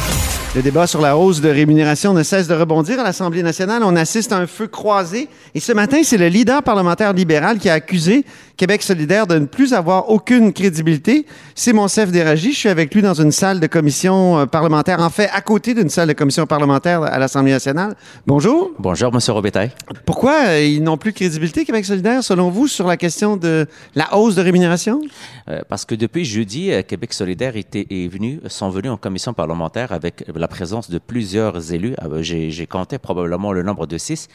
[0.54, 3.82] Le débat sur la hausse de rémunération ne cesse de rebondir à l'Assemblée nationale.
[3.82, 5.30] On assiste à un feu croisé.
[5.54, 8.26] Et ce matin, c'est le leader parlementaire libéral qui a accusé
[8.58, 11.24] Québec solidaire de ne plus avoir aucune crédibilité.
[11.54, 12.52] C'est Monsef Déragi.
[12.52, 15.72] Je suis avec lui dans une salle de commission euh, parlementaire, en fait, à côté
[15.72, 17.96] d'une salle de commission parlementaire à l'Assemblée nationale.
[18.26, 18.72] Bonjour.
[18.78, 19.20] Bonjour, M.
[19.28, 19.70] Robitaille.
[20.04, 23.66] Pourquoi euh, ils n'ont plus de crédibilité, Québec solidaire, selon vous, sur la question de
[23.94, 25.00] la hausse de rémunération?
[25.48, 29.92] Euh, parce que depuis jeudi, Québec solidaire était, est venu, sont venus en commission parlementaire
[29.92, 31.94] avec la présence de plusieurs élus.
[32.20, 34.28] J'ai compté probablement le nombre de six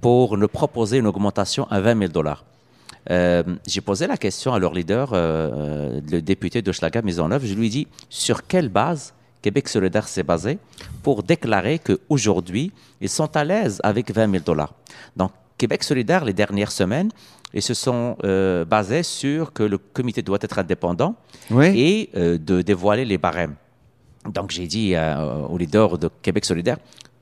[0.00, 2.44] pour nous proposer une augmentation à 20 000 dollars.
[3.10, 7.44] Euh, j'ai posé la question à leur leader, euh, euh, le député de Schlager Maisonneuve.
[7.44, 10.58] Je lui ai dit sur quelle base Québec solidaire s'est basé
[11.02, 14.74] pour déclarer qu'aujourd'hui, ils sont à l'aise avec 20 000 dollars?
[15.16, 17.10] Donc, Québec solidaire, les dernières semaines,
[17.52, 18.16] ils se sont
[18.68, 21.16] basés sur que le comité doit être indépendant
[21.50, 23.56] et de dévoiler les barèmes.
[24.32, 24.94] Donc, j'ai dit
[25.48, 26.76] au leader de Québec solidaire,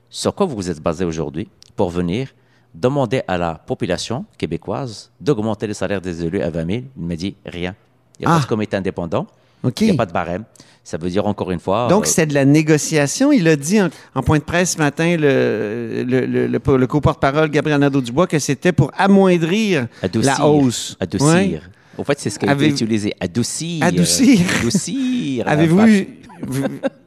[0.09, 2.29] sur quoi vous vous êtes basé aujourd'hui pour venir
[2.73, 6.81] demander à la population québécoise d'augmenter le salaire des élus à 20 000.
[6.97, 7.75] Il m'a dit rien.
[8.19, 8.43] Il n'y a pas ah.
[8.43, 9.27] de comité indépendant.
[9.63, 10.43] Il n'y a pas de barème.
[10.83, 11.87] Ça veut dire encore une fois.
[11.89, 13.31] Donc, euh, c'est de la négociation.
[13.31, 16.87] Il a dit en, en point de presse ce matin, le, le, le, le- le
[16.87, 20.95] co-porte-parole Gabriel Nadeau-Dubois, que c'était pour amoindrir adoucir, la hausse.
[20.99, 21.27] Adoucir.
[21.27, 21.61] Ouais.
[21.97, 23.13] En fait, c'est ce qui a été utilisé.
[23.19, 23.83] Adoucir.
[23.83, 24.39] Adoucir.
[24.59, 25.47] Adoucir.
[25.47, 25.81] Avez-vous.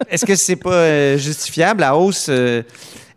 [0.08, 1.80] Est-ce que c'est pas euh, justifiable?
[1.80, 2.62] La hausse, euh,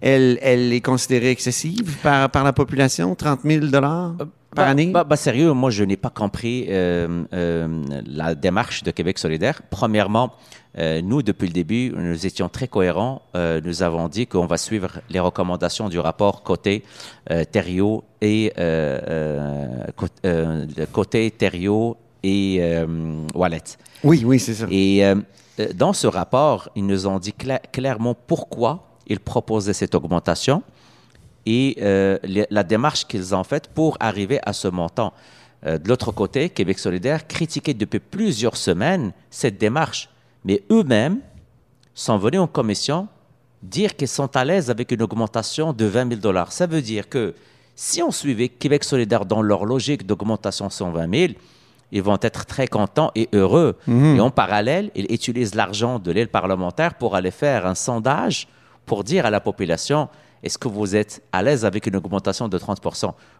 [0.04, 3.16] elle, elle est considérée excessive par, par la population?
[3.16, 4.16] 30 000 par
[4.56, 4.88] Bah, année?
[4.92, 9.62] bah, bah, sérieux, moi, je n'ai pas compris euh, euh, la démarche de Québec solidaire.
[9.72, 10.34] Premièrement,
[10.78, 13.22] euh, nous, depuis le début, nous étions très cohérents.
[13.36, 16.84] Euh, nous avons dit qu'on va suivre les recommandations du rapport côté
[17.32, 19.80] euh, Thériault et euh, euh,
[20.26, 22.86] euh, côté Thériault et euh,
[23.36, 23.64] Wallet.
[24.04, 24.66] Oui, oui, c'est ça.
[24.70, 25.16] Et euh,
[25.60, 30.64] euh, dans ce rapport, ils nous ont dit cla- clairement pourquoi ils proposaient cette augmentation
[31.46, 35.14] et euh, les- la démarche qu'ils ont faite pour arriver à ce montant.
[35.66, 40.10] Euh, de l'autre côté, Québec solidaire critiquait depuis plusieurs semaines cette démarche,
[40.46, 41.20] mais eux-mêmes
[41.94, 43.08] sont venus en commission
[43.62, 46.52] dire qu'ils sont à l'aise avec une augmentation de 20 000 dollars.
[46.52, 47.34] Ça veut dire que
[47.76, 51.34] si on suivait Québec solidaire dans leur logique d'augmentation 120 000,
[51.92, 53.78] ils vont être très contents et heureux.
[53.88, 54.16] Mhm.
[54.16, 58.48] Et en parallèle, ils utilisent l'argent de l'aile parlementaire pour aller faire un sondage
[58.86, 60.10] pour dire à la population
[60.44, 62.82] est-ce que vous êtes à l'aise avec une augmentation de 30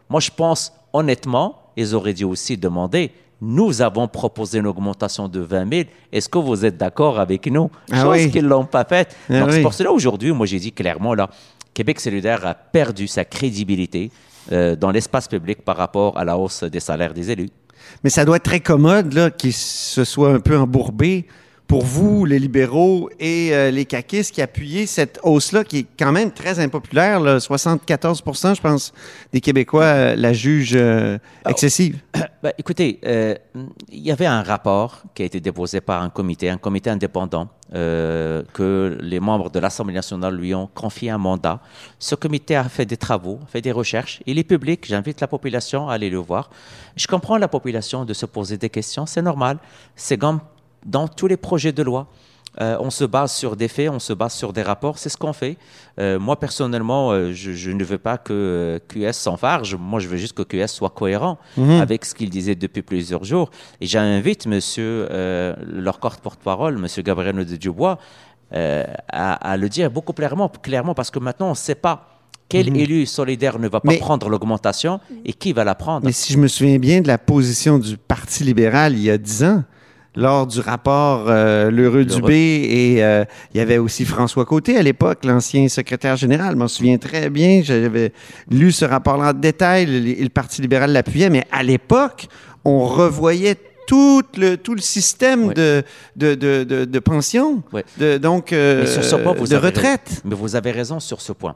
[0.08, 5.40] Moi, je pense honnêtement, ils auraient dû aussi demander nous avons proposé une augmentation de
[5.40, 5.88] 20 000.
[6.12, 7.70] Est-ce que vous êtes d'accord avec nous?
[7.92, 8.30] Ah Chose oui.
[8.30, 9.14] qu'ils l'ont pas faite.
[9.28, 9.54] Ah Donc, oui.
[9.56, 11.28] c'est pour cela aujourd'hui, moi, j'ai dit clairement là,
[11.74, 14.10] Québec solidaire a perdu sa crédibilité
[14.52, 17.50] euh, dans l'espace public par rapport à la hausse des salaires des élus.
[18.02, 21.26] Mais ça doit être très commode là, qu'il se soit un peu embourbé
[21.66, 26.12] pour vous, les libéraux et euh, les caquistes qui appuyaient cette hausse-là, qui est quand
[26.12, 27.20] même très impopulaire.
[27.20, 27.38] là.
[27.38, 28.92] 74% je pense,
[29.32, 32.00] des Québécois euh, la jugent euh, excessive.
[32.44, 33.00] Ben, écoutez,
[33.90, 37.48] il y avait un rapport qui a été déposé par un comité, un comité indépendant,
[37.72, 41.60] que les membres de l'Assemblée nationale lui ont confié un mandat.
[41.98, 44.22] Ce comité a fait des travaux, a fait des recherches.
[44.26, 44.84] Il est public.
[44.86, 46.50] J'invite la population à aller le voir.
[46.96, 49.06] Je comprends la population de se poser des questions.
[49.06, 49.56] C'est normal.
[49.96, 50.40] C'est comme
[50.84, 52.06] dans tous les projets de loi.
[52.60, 55.16] Euh, on se base sur des faits, on se base sur des rapports, c'est ce
[55.16, 55.56] qu'on fait.
[55.98, 59.74] Euh, moi, personnellement, euh, je, je ne veux pas que QS s'enfarge.
[59.74, 61.80] Moi, je veux juste que QS soit cohérent Mhm.
[61.80, 63.50] avec ce qu'il disait depuis plusieurs jours.
[63.80, 65.08] Et j'invite monsieur,
[65.66, 67.98] leur porte-parole, monsieur Gabriel de Dubois,
[68.52, 72.08] à, à le dire beaucoup clairement, clairement parce que maintenant, on ne sait pas
[72.48, 72.76] quel Mhm.
[72.76, 76.06] élu solidaire ne va pas Mais- prendre l'augmentation et qui va la prendre.
[76.06, 79.18] Mais si je me souviens bien de la position du Parti libéral il y a
[79.18, 79.64] 10 ans,
[80.16, 82.34] lors du rapport euh, Lheureux Dubé,
[82.70, 86.52] et euh, il y avait aussi François Côté à l'époque, l'ancien secrétaire général.
[86.54, 87.62] Je m'en souviens très bien.
[87.62, 88.12] J'avais
[88.50, 89.86] lu ce rapport-là en détail.
[89.86, 92.26] Le, le Parti libéral l'appuyait, mais à l'époque,
[92.64, 95.82] on revoyait tout le, tout le système de,
[96.16, 97.62] de, de, de, de pension,
[97.98, 100.08] de, donc euh, Mais sur ce point, vous de avez retraite.
[100.08, 100.20] raison.
[100.24, 101.54] Mais vous avez raison sur ce point.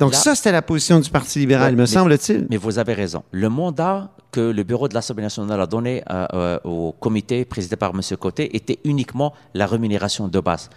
[0.00, 2.46] Donc Là- ça, c'était la position du Parti libéral, Ouais, me semble-t-il.
[2.50, 3.22] Mais vous avez raison.
[3.30, 7.76] Le mandat que le bureau de l'Assemblée nationale a donné euh, euh, au comité présidé
[7.76, 8.00] par M.
[8.18, 10.68] Côté était uniquement la rémunération de base.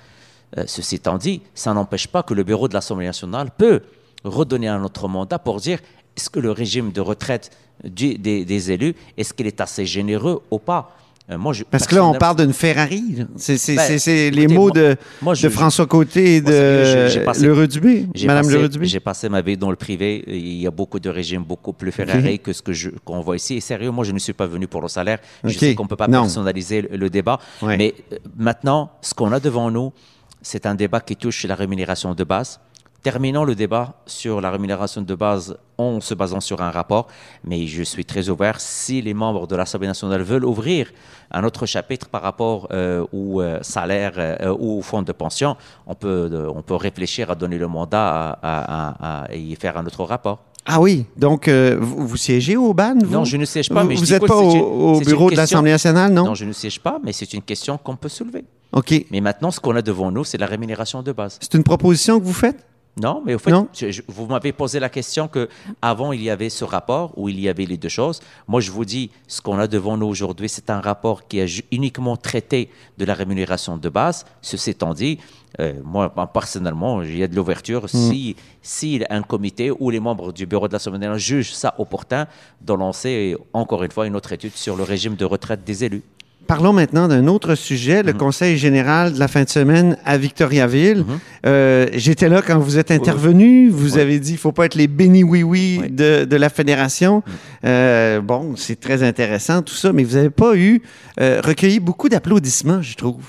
[0.57, 3.81] Euh, ceci étant dit, ça n'empêche pas que le bureau de l'Assemblée nationale peut
[4.23, 5.79] redonner un autre mandat pour dire
[6.15, 7.51] est-ce que le régime de retraite
[7.83, 10.95] du- des, des élus, est-ce qu'il est assez généreux ou pas?
[11.31, 13.25] Euh, moi, je- Parce que là, on parle d'une Ferrari.
[13.37, 18.07] C'est Ben, c'est- les mots de, moi, je- de François Côté et de Lheureux Dubé,
[18.25, 18.85] Madame Lheureux Dubé.
[18.87, 20.23] J'ai passé ma vie dans le privé.
[20.27, 22.71] Il y a beaucoup de régimes beaucoup plus Ferrari que ce que
[23.05, 23.55] qu'on voit ici.
[23.55, 25.19] Et sérieux, moi, je ne suis pas venu pour le salaire.
[25.45, 26.23] Je sais qu'on ne peut pas Non.
[26.23, 27.39] personnaliser le, le débat.
[27.61, 27.77] Ouais.
[27.77, 29.93] Mais euh, maintenant, ce qu'on a devant nous,
[30.41, 32.59] c'est un débat qui touche la rémunération de base.
[33.03, 37.07] Terminons le débat sur la rémunération de base en se basant sur un rapport,
[37.43, 38.61] mais je suis très ouvert.
[38.61, 40.89] Si les membres de l'Assemblée nationale veulent ouvrir
[41.29, 45.57] un autre chapitre par rapport euh, au euh, salaire euh, ou au fonds de pension,
[45.85, 49.53] on peut, euh, on peut réfléchir à donner le mandat à, à- à- à y
[49.55, 50.39] faire un autre rapport.
[50.65, 53.11] Ah oui, donc euh, vous, vous siégez au BAN, vous?
[53.11, 55.71] Non, je ne siège pas, mais Vous n'êtes pas au, une- bureau de question- l'Assemblée
[55.71, 56.23] nationale, non?
[56.27, 58.45] Non, je ne siège pas, mais c'est une question qu'on peut soulever.
[58.71, 58.93] OK.
[59.11, 61.37] Mais maintenant, ce qu'on a devant nous, c'est la rémunération de base.
[61.41, 62.65] C'est une proposition que vous faites?
[63.01, 63.67] Non, mais au fait, Non.
[63.73, 65.49] je- je- vous m'avez posé la question que
[65.81, 68.19] avant il y avait ce rapport où il y avait les deux choses.
[68.47, 71.45] Moi, je vous dis, ce qu'on a devant nous aujourd'hui, c'est un rapport qui a
[71.71, 74.25] uniquement traité de la rémunération de base.
[74.43, 75.17] Ceci étant dit,
[75.59, 77.89] euh, moi, personnellement, il y a de l'ouverture.
[77.89, 82.27] Si, si un comité ou les membres du bureau de l'Assemblée nationale jugent ça opportun
[82.61, 86.03] de lancer encore une fois une autre étude sur le régime de retraite des élus.
[86.45, 88.17] Parlons maintenant d'un autre sujet, le Mhm.
[88.17, 90.99] Conseil général de la fin de semaine à Victoriaville.
[90.99, 91.19] Mhm.
[91.45, 93.69] Euh, J'étais là quand vous êtes intervenu.
[93.69, 97.17] Vous avez dit qu'il ne faut pas être les béni-oui-oui de, de la fédération.
[97.25, 97.33] Mhm.
[97.65, 100.81] Euh, bon, c'est très intéressant tout ça, mais vous n'avez pas eu
[101.21, 103.21] euh, recueilli beaucoup d'applaudissements, je trouve.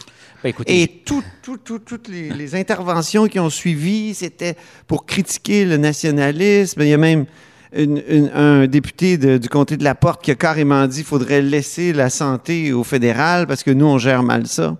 [0.42, 5.06] Ben, écoutez, Et tout- tout- tout- toutes les, les interventions qui ont suivi, c'était pour
[5.06, 6.82] critiquer le nationalisme.
[6.82, 7.24] Il y a même
[7.72, 11.04] une- une- un député de- du comté de la Porte qui a carrément dit qu'il
[11.06, 14.76] faudrait laisser la santé au fédéral parce que nous, on gère mal ça.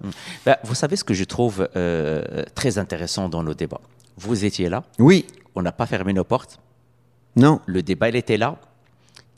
[0.47, 2.23] ben, vous savez ce que je trouve euh,
[2.55, 3.81] très intéressant dans nos débats.
[4.17, 4.85] Vous étiez là.
[4.99, 5.27] Oui.
[5.55, 6.59] On n'a pas fermé nos portes.
[7.37, 7.61] Non.
[7.67, 8.57] Le débat, il était là.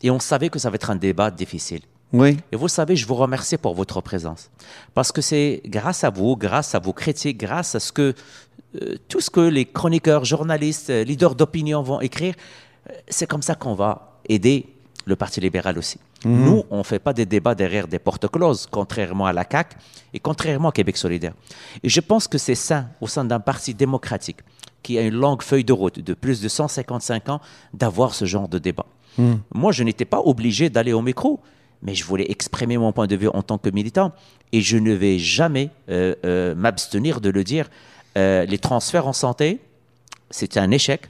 [0.03, 1.81] Et on savait que ça va être un débat difficile.
[2.13, 2.37] Oui.
[2.53, 4.51] Et vous savez, je vous remercie pour votre présence.
[4.95, 8.15] Parce que c'est grâce à vous, grâce à vos critiques, grâce à ce que,
[8.81, 12.35] euh, tout ce que les chroniqueurs, journalistes, euh, leaders d'opinion vont écrire,
[13.09, 14.67] c'est comme ça qu'on va aider
[15.05, 15.99] le Parti libéral aussi.
[16.25, 16.45] Mhm.
[16.45, 19.77] Nous, on ne fait pas des débats derrière des portes closes, contrairement à la CAQ
[20.13, 21.35] et contrairement à Québec solidaire.
[21.83, 24.39] Et je pense que c'est sain au sein d'un parti démocratique
[24.83, 27.41] qui a une longue feuille de route de plus de 155 ans
[27.75, 28.87] d'avoir ce genre de débat.
[29.19, 29.37] Hmm.
[29.55, 31.41] Moi, je n'étais pas obligé d'aller au micro,
[31.83, 34.13] mais je voulais exprimer mon point de vue en tant que militant.
[34.53, 37.69] Et je ne vais jamais euh, euh, m'abstenir de le dire.
[38.17, 39.61] Euh, les transferts en santé,
[40.31, 41.09] c'est un échec.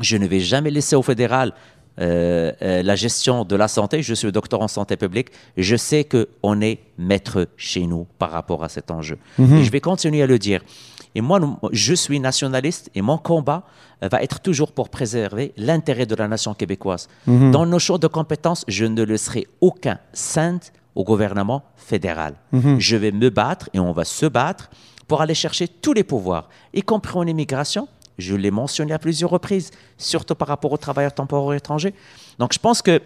[0.00, 1.52] Je ne vais jamais laisser au fédéral
[1.98, 4.02] euh, euh, la gestion de la santé.
[4.02, 5.28] Je suis docteur en santé publique.
[5.56, 9.18] Je sais qu'on est maître chez nous par rapport à cet enjeu.
[9.38, 9.56] Mhm.
[9.56, 10.60] Et je vais continuer à le dire.
[11.14, 11.40] Et moi,
[11.72, 13.62] je suis nationaliste et mon combat
[14.02, 17.08] euh, va être toujours pour préserver l'intérêt de la nation québécoise.
[17.26, 17.50] Mhm.
[17.52, 22.34] Dans nos champs de compétences, je ne laisserai aucun sainte au gouvernement fédéral.
[22.52, 22.78] Mhm.
[22.78, 24.68] Je vais me battre et on va se battre
[25.08, 27.88] pour aller chercher tous les pouvoirs, y compris en immigration.
[28.18, 31.94] Je l'ai mentionné à plusieurs reprises, surtout par rapport aux travailleurs temporaires étrangers.
[32.38, 33.00] Donc je pense que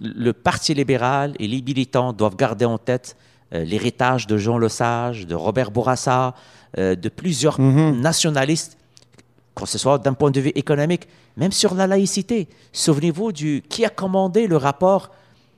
[0.00, 3.16] le Parti libéral et les militants doivent garder en tête
[3.54, 6.34] euh, l'héritage de Jean Lesage, de Robert Bourassa,
[6.78, 8.78] euh, de plusieurs nationalistes,
[9.54, 12.48] que ce soit d'un point de vue économique, même sur la laïcité.
[12.72, 15.10] Souvenez-vous du qui a commandé le rapport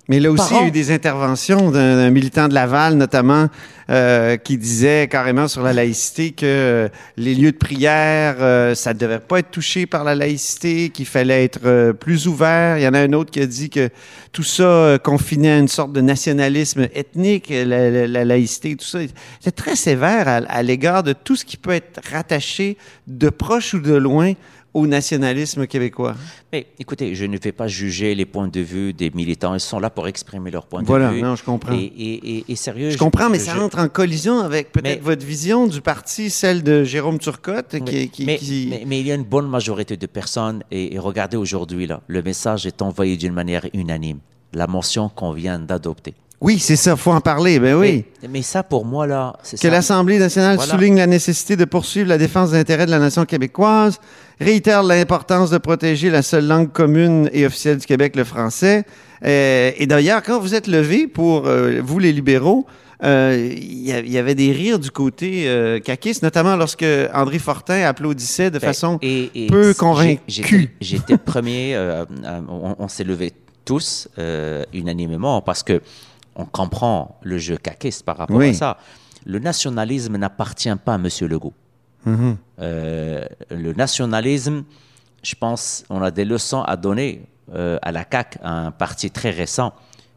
[0.09, 3.49] Mais là aussi, il y a eu des interventions d'un militant de Laval, notamment,
[3.91, 8.93] euh, qui disait carrément sur la laïcité que euh, les lieux de prière, euh, ça
[8.93, 12.77] ne devait pas être touché par la laïcité, qu'il fallait être euh, plus ouvert.
[12.77, 13.89] Il y en a un autre qui a dit que
[14.33, 18.85] tout ça euh, confinait à une sorte de nationalisme ethnique, la, la- la laïcité, tout
[18.85, 18.99] ça.
[19.39, 23.73] C'était très sévère à, à l'égard de tout ce qui peut être rattaché de proche
[23.73, 24.33] ou de loin
[24.75, 26.15] au nationalisme québécois?
[26.53, 29.55] Mais écoutez, je ne vais pas juger les points de vue des militants.
[29.55, 31.23] Ils sont là pour exprimer leurs points Voilà, de vue.
[31.23, 31.73] non, je comprends.
[31.75, 32.91] Et, et- et- et sérieux.
[32.91, 36.29] Je comprends, mais je- ça je- entre en collision avec peut-être votre vision du parti,
[36.29, 39.49] celle de Jérôme Turcotte, qui, qui- mais, qui- mais- mais il y a une bonne
[39.49, 44.19] majorité de personnes, et, regardez aujourd'hui, là, le message est envoyé d'une manière unanime.
[44.53, 46.15] La motion qu'on vient d'adopter.
[46.41, 48.05] Oui, c'est ça, faut en parler, ben oui.
[48.23, 50.73] Mais, mais ça, pour moi, là, c'est Que l'Assemblée nationale Voilà.
[50.73, 53.99] souligne la nécessité de poursuivre la défense des intérêts de la nation québécoise,
[54.41, 58.85] réitère l'importance de protéger la seule langue commune et officielle du Québec, le français.
[59.25, 62.67] Euh, et d'ailleurs, quand vous êtes levé pour euh, vous, les libéraux,
[63.03, 68.51] euh, il y, avait des rires du côté euh, caquiste, notamment lorsque André Fortin applaudissait
[68.51, 70.75] de Ben, façon et- et peu convaincue.
[70.81, 72.05] J'étais premier, euh,
[72.49, 73.33] on, on s'est levés
[73.65, 74.09] tous
[74.73, 75.81] unanimement parce que
[76.37, 78.51] on comprend le jeu caquiste par rapport Oui.
[78.51, 78.77] à ça.
[79.27, 81.09] Le nationalisme n'appartient pas à M.
[81.23, 81.55] Legault.
[82.07, 84.65] Euh, le nationalisme,
[85.23, 89.31] je pense, on a des leçons à donner euh, à la CAQ, un parti très
[89.31, 89.73] récent.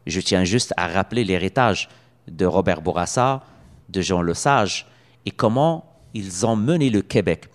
[0.06, 1.88] Je tiens juste à rappeler l'héritage
[2.26, 3.42] de Robert Bourassa,
[3.88, 4.86] de Jean Lesage,
[5.26, 7.48] et comment ils ont mené le Québec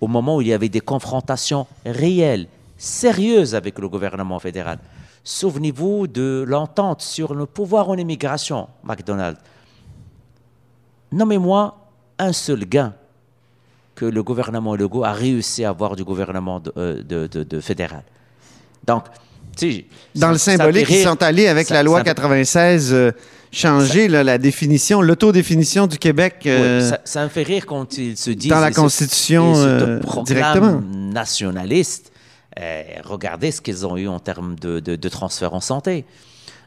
[0.00, 4.78] au moment où il y avait des confrontations réelles, sérieuses avec le gouvernement fédéral.
[5.22, 9.36] Souvenez-vous de l'entente sur le pouvoir en immigration, McDonald.
[11.12, 11.76] Nommez-moi
[12.18, 12.94] un seul gain
[14.00, 17.60] que le gouvernement Legault a réussi à avoir du gouvernement de, euh, de- de- de
[17.60, 18.02] fédéral.
[18.86, 19.04] Donc,
[19.58, 19.84] tu sais,
[20.14, 23.10] Dans ça- le ça symbolique, ils sont allés avec Ça- la loi ça- 96 euh,
[23.52, 27.98] changer là, la définition, l'autodéfinition du Québec euh, Oui, ça, ça me fait rire quand
[27.98, 28.48] ils se disent.
[28.50, 30.80] dans la Constitution, se euh, directement.
[31.34, 32.10] nationalistes.
[32.58, 36.04] Euh, regardez ce qu'ils ont eu en termes de, de, de transfert en santé.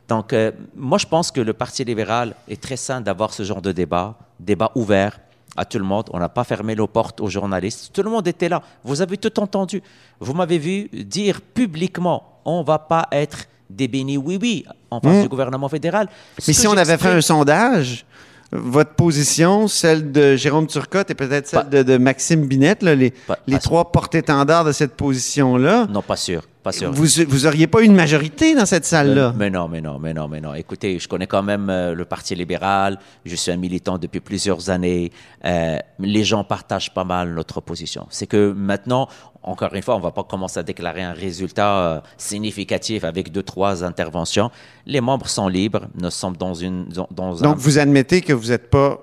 [0.07, 0.35] Donc,
[0.75, 4.15] moi, je pense que le Parti libéral est très sain d'avoir ce genre de débat,
[4.39, 5.19] débat ouvert
[5.55, 6.09] à tout le monde.
[6.13, 7.91] On n'a pas fermé nos portes aux journalistes.
[7.93, 8.61] Tout le monde était là.
[8.83, 9.81] Vous avez tout entendu.
[10.19, 15.17] Vous m'avez vu dire publiquement on ne va pas être des bénis oui-oui en face
[15.17, 15.21] Mmh.
[15.23, 16.09] du gouvernement fédéral.
[16.37, 18.05] Ce Mais si on avait fait un sondage,
[18.51, 23.13] votre position, celle de Jérôme Turcotte et peut-être celle de, de Maxime Binette, là, les,
[23.47, 25.87] les trois porte-étendards de cette position-là?
[25.89, 26.43] Non, pas sûr.
[26.63, 26.91] Pas sûr.
[26.93, 29.33] Vous, vous auriez pas une majorité dans cette salle-là?
[29.35, 30.53] Mais, mais non, mais non, mais non, mais non.
[30.53, 32.97] Écoutez, je connais quand même euh, le Parti libéral.
[33.25, 35.11] Je suis un militant depuis plusieurs années.
[35.43, 38.07] Euh, les gens partagent pas mal notre position.
[38.09, 39.09] C'est que maintenant,
[39.43, 43.43] encore une fois, on va pas commencer à déclarer un résultat euh, significatif avec deux,
[43.43, 44.49] trois interventions.
[44.85, 45.87] Les membres sont libres.
[46.01, 48.99] Nous sommes dans une, dans, dans un- Donc, vous admettez que vous n'êtes pas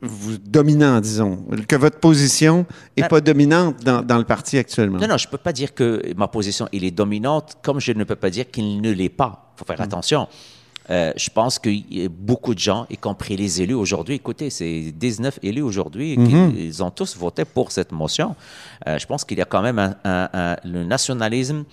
[0.00, 2.64] vous, dominant, disons, que votre position
[2.96, 3.08] n'est Ah.
[3.08, 4.98] pas dominante dans, dans le parti actuellement.
[4.98, 7.92] Non, non, je ne peux pas dire que ma position elle est dominante, comme je
[7.92, 9.52] ne peux pas dire qu'il ne l'est pas.
[9.54, 10.28] Il faut faire attention.
[10.90, 14.48] Euh, je pense qu'il y a beaucoup de gens, y compris les élus aujourd'hui, écoutez,
[14.50, 16.54] c'est 19 élus aujourd'hui, Mhm.
[16.56, 18.34] ils ont tous voté pour cette motion.
[18.86, 21.64] Euh, je pense qu'il y a quand même un, un- un- le nationalisme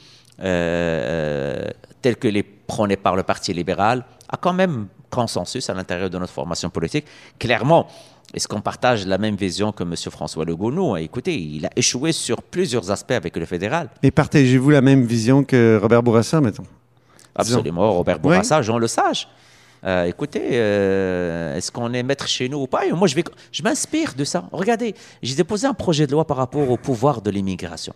[0.55, 1.65] euh,
[2.01, 6.17] tel que les prôné par le Parti libéral a quand même consensus à l'intérieur de
[6.17, 7.05] notre formation politique.
[7.39, 7.87] Clairement,
[8.33, 9.95] est-ce qu'on partage la même vision que M.
[10.11, 10.71] François Legault?
[10.71, 13.89] Non, écoutez, il a échoué sur plusieurs aspects avec le fédéral.
[14.03, 16.65] Mais partagez-vous la même vision que Robert Bourassa, mettons?
[17.35, 18.21] Absolument, Robert Oui.
[18.23, 19.27] Bourassa, Jean Lesage.
[19.85, 22.85] Euh, écoutez, euh, est-ce qu'on est maître chez nous ou pas?
[22.85, 24.45] Et Moi, je, vais, je m'inspire de ça.
[24.51, 27.93] Regardez, j'ai déposé un projet de loi par rapport au pouvoir de l'immigration.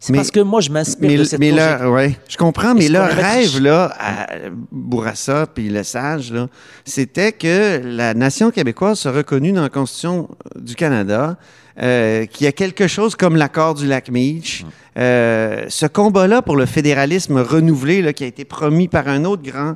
[0.00, 2.88] C'est Mais- parce que moi, je m'inspire de cette mais leur, ouais, je comprends, mais
[2.88, 4.26] leur rêve, là, à
[4.70, 6.48] Bourassa puis Lesage, là,
[6.84, 11.36] c'était que la nation québécoise soit reconnue dans la Constitution du Canada,
[11.82, 14.62] euh, qu'il y a quelque chose comme l'accord du lac Meach.
[14.62, 14.70] Hum.
[14.98, 19.42] Euh, ce combat-là pour le fédéralisme renouvelé, là, qui a été promis par un autre
[19.42, 19.74] grand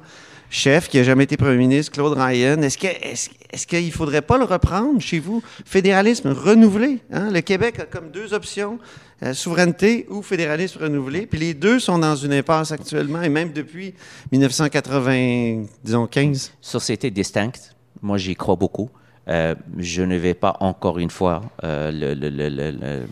[0.50, 4.20] chef qui a jamais été premier ministre, Claude Ryan, est-ce que est-ce, est-ce qu'il faudrait
[4.20, 5.42] pas le reprendre chez vous?
[5.64, 6.98] Fédéralisme renouvelé.
[7.12, 7.30] Hein?
[7.32, 8.78] Le Québec a comme deux options,
[9.22, 11.26] euh, souveraineté ou fédéralisme renouvelé.
[11.26, 13.94] Puis les deux sont dans une impasse actuellement, et même depuis
[14.32, 16.52] 1980, disons 15.
[16.61, 18.90] Société distincte, moi j'y crois beaucoup.
[19.28, 23.02] Euh, je ne vais pas encore une fois euh, le- le- le- le- le-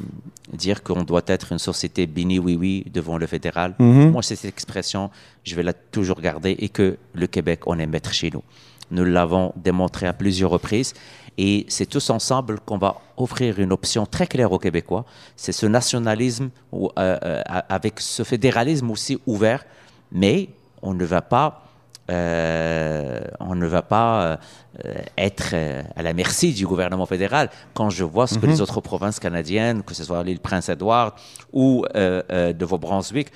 [0.56, 3.74] dire qu'on doit être une société bini oui oui devant le fédéral.
[3.78, 4.10] Mhm.
[4.10, 5.10] Moi, cette expression,
[5.44, 8.42] je vais la toujours garder et que le Québec, on est maître chez nous.
[8.90, 10.94] Nous l'avons démontré à plusieurs reprises
[11.38, 15.04] et c'est tous ensemble qu'on va offrir une option très claire aux Québécois.
[15.36, 19.64] C'est ce nationalisme ou, euh, euh, avec ce fédéralisme aussi ouvert,
[20.12, 20.48] mais
[20.82, 21.64] on ne va pas
[22.10, 24.38] euh, on ne va pas
[25.16, 25.54] être
[25.94, 27.50] à la merci du gouvernement fédéral.
[27.72, 28.52] Quand je vois ce que Mhm.
[28.52, 31.14] les autres provinces canadiennes, que ce soit l'île Prince-Édouard
[31.52, 33.28] ou de Nouveau-Brunswick,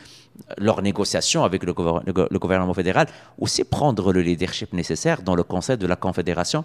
[0.59, 3.07] leurs négociations avec le, gouver- le go- le gouvernement fédéral,
[3.39, 6.65] aussi prendre le leadership nécessaire dans le Conseil de la Confédération.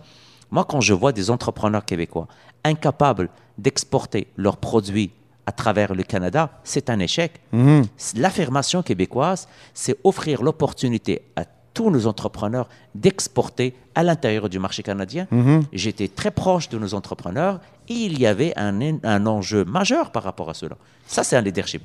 [0.52, 2.28] Moi, quand je vois des entrepreneurs québécois
[2.64, 5.12] incapables d'exporter leurs produits
[5.46, 7.40] à travers le Canada, c'est un échec.
[7.52, 7.86] Mhm.
[8.16, 15.28] L'affirmation québécoise, c'est offrir l'opportunité à tous nos entrepreneurs d'exporter à l'intérieur du marché canadien.
[15.32, 15.64] Mhm.
[15.72, 20.24] J'étais très proche de nos entrepreneurs et il y avait un, un enjeu majeur par
[20.24, 20.76] rapport à cela.
[21.08, 21.82] Ça, c'est un leadership.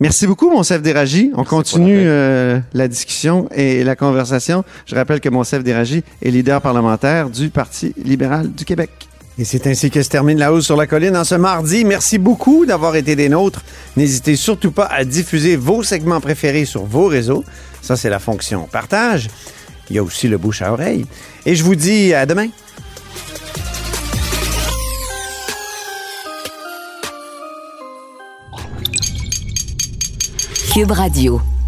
[0.00, 1.30] Merci beaucoup, Monsef Déragi.
[1.36, 4.64] On continue euh, la discussion et la conversation.
[4.86, 8.90] Je rappelle que Monsef Déragi est leader parlementaire du Parti libéral du Québec.
[9.38, 11.84] Et c'est ainsi que se termine La Hausse sur la Colline en ce mardi.
[11.84, 13.62] Merci beaucoup d'avoir été des nôtres.
[13.96, 17.44] N'hésitez surtout pas à diffuser vos segments préférés sur vos réseaux.
[17.80, 19.28] Ça, c'est la fonction partage.
[19.88, 21.06] Il y a aussi le bouche à oreille.
[21.46, 22.48] Et je vous dis à demain.
[30.72, 31.61] Cube Radio.